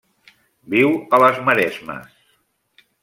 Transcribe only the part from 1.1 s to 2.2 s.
a les maresmes.